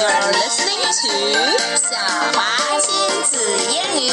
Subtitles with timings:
[0.06, 1.12] are listening to
[1.76, 1.96] 晓
[2.32, 2.40] 华
[2.80, 2.88] 亲
[3.24, 3.36] 子
[3.68, 4.08] 英语。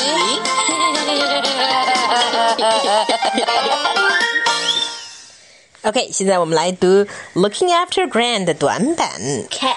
[5.83, 7.05] OK，现在我们来读
[7.35, 9.09] Looking After Gran 的短版。
[9.45, 9.68] OK，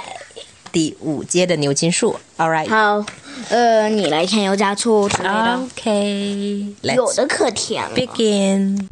[0.72, 2.19] 第五阶的牛津树。
[2.37, 3.06] All right，好，
[3.51, 5.61] 呃，你来添油加醋之类的。
[5.63, 7.95] OK，有的可甜了。
[7.95, 8.88] Begin.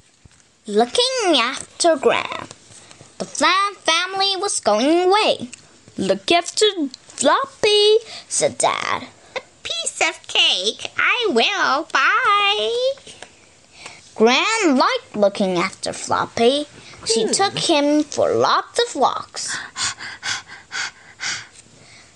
[0.67, 2.25] Looking after Gran.
[3.17, 5.49] The Flan family was going away.
[5.97, 6.67] Look after
[7.19, 7.99] Floppy,
[8.29, 9.09] said Dad.
[9.35, 10.93] A piece of cake.
[10.97, 11.89] I will.
[11.93, 12.93] Bye.
[14.15, 16.67] Gran liked looking after Floppy.
[17.07, 17.33] She hmm.
[17.33, 19.59] took him for lots of walks.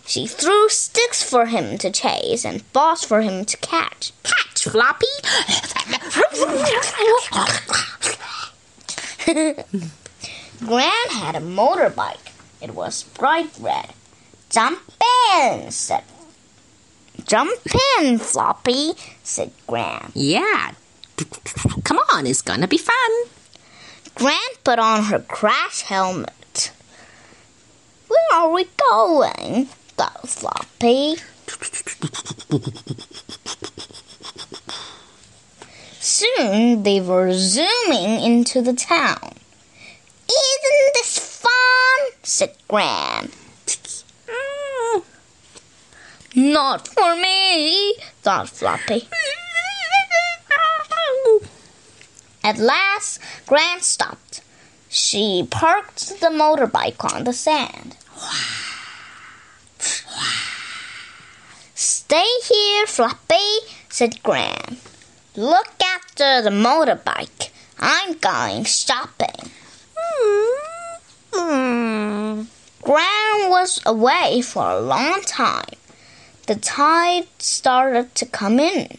[0.06, 4.12] She threw sticks for him to chase and balls for him to catch.
[4.22, 5.06] Catch, Floppy.
[10.64, 12.30] Gran had a motorbike.
[12.60, 13.94] It was bright red.
[14.52, 14.80] Jump
[15.34, 16.04] in, said.
[17.24, 17.58] Jump
[17.98, 20.12] in, Floppy, said Gran.
[20.14, 20.72] Yeah.
[21.84, 23.10] Come on, it's gonna be fun.
[24.14, 26.70] Gran put on her crash helmet.
[28.08, 29.68] Where are we going?
[29.96, 31.16] thought Floppy.
[35.98, 39.32] Soon they were zooming into the town.
[40.28, 42.10] Isn't this fun?
[42.22, 43.31] said Gran.
[46.52, 49.08] Not for me, thought Floppy.
[52.44, 54.42] At last, Gran stopped.
[54.90, 57.96] She parked the motorbike on the sand.
[61.74, 63.48] Stay here, Floppy,
[63.88, 64.76] said Gran.
[65.34, 67.48] Look after the motorbike.
[67.78, 69.50] I'm going shopping.
[72.82, 75.78] Gran was away for a long time
[76.46, 78.98] the tide started to come in.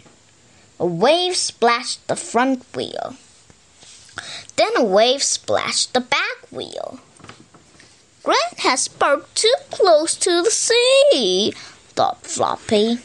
[0.80, 3.16] A wave splashed the front wheel.
[4.56, 7.00] Then a wave splashed the back wheel.
[8.24, 11.54] Gran has parked too close to the sea,
[11.90, 13.00] thought Floppy.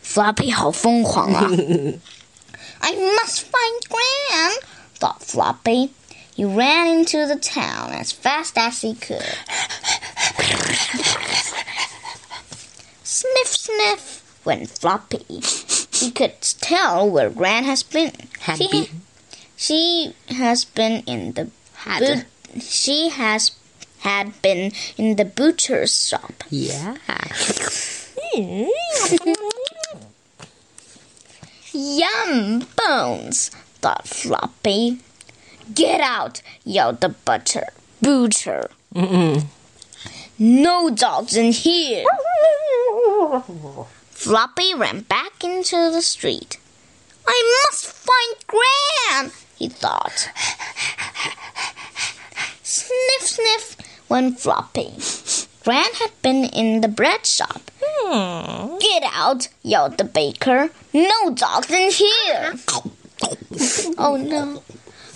[0.00, 0.50] Floppy
[2.80, 4.52] I must find Gran,
[4.94, 5.90] thought Floppy.
[6.34, 9.36] He ran into the town as fast as he could.
[14.44, 15.40] Went Floppy.
[15.92, 18.12] He could tell where Gran has been.
[18.40, 18.86] Had she, been.
[19.56, 22.26] she has been in the Had.
[22.60, 23.52] she has
[24.00, 26.44] had been in the butcher's shop.
[26.50, 26.96] Yeah.
[31.72, 33.50] Yum bones,
[33.80, 35.00] thought Floppy.
[35.74, 37.68] Get out, yelled the butcher.
[38.00, 38.70] Butcher.
[40.38, 42.04] No dogs in here.
[44.18, 46.58] Floppy ran back into the street.
[47.24, 50.28] I must find Gran, he thought.
[52.64, 53.76] sniff, sniff,
[54.08, 54.92] went Floppy.
[55.62, 57.70] Gran had been in the bread shop.
[58.80, 60.70] Get out, yelled the baker.
[60.92, 62.54] No dogs in here.
[63.98, 64.64] oh no.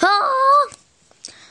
[0.00, 0.66] Ah!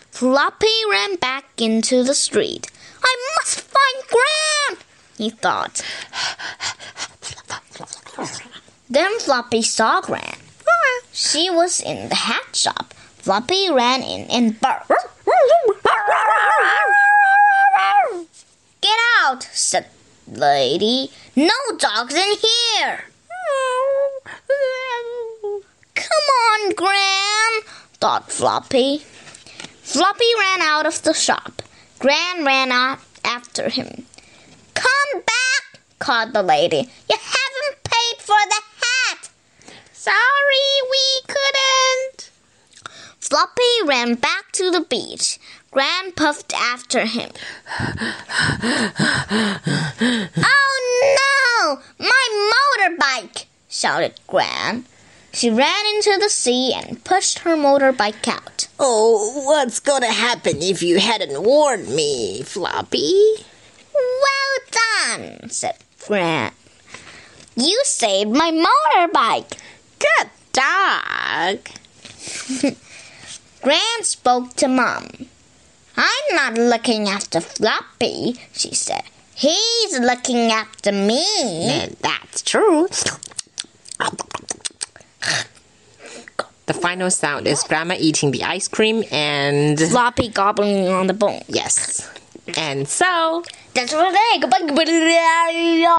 [0.10, 2.72] Floppy ran back into the street.
[3.04, 4.86] I must find Gran,
[5.18, 5.84] he thought.
[8.92, 10.36] Then Floppy saw Gran.
[11.14, 12.94] She was in the hat shop.
[13.20, 14.92] Floppy ran in and barked.
[18.82, 19.86] Get out, said
[20.28, 21.10] lady.
[21.38, 23.06] No dogs in here.
[25.96, 27.62] Come on, Gran,
[27.94, 29.04] thought Floppy.
[29.84, 31.62] Floppy ran out of the shop.
[32.00, 34.06] Gran ran out after him.
[34.74, 36.90] Come back, called the lady.
[37.10, 39.30] You haven't paid for the hat.
[40.04, 42.32] Sorry, we couldn't.
[43.20, 45.38] Floppy ran back to the beach.
[45.70, 47.30] Gran puffed after him.
[50.10, 50.80] oh
[51.20, 51.82] no!
[52.00, 53.46] My motorbike!
[53.70, 54.86] shouted Gran.
[55.34, 58.70] She ran into the sea and pushed her motorbike out.
[58.80, 63.36] Oh, what's gonna happen if you hadn't warned me, Floppy?
[63.94, 64.58] Well
[65.12, 65.78] done, said
[66.08, 66.54] Gran.
[67.56, 69.60] You saved my motorbike.
[70.02, 71.60] Good dog.
[73.62, 75.08] Gran spoke to Mom.
[75.98, 79.04] I'm not looking after Floppy, she said.
[79.36, 81.24] He's looking after me.
[81.70, 82.88] And that's true.
[86.66, 91.42] The final sound is Grandma eating the ice cream and Floppy gobbling on the bone.
[91.48, 92.10] yes.
[92.58, 93.44] And so,
[93.74, 93.94] That's.
[93.94, 94.38] Goodbye.
[94.42, 95.98] Goodbye.